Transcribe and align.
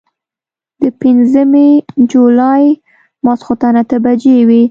د 0.81 0.83
پنځمې 1.01 1.69
جولايې 2.11 2.71
ماسخوتن 3.25 3.73
اتۀ 3.81 3.97
بجې 4.03 4.37
وې 4.47 4.59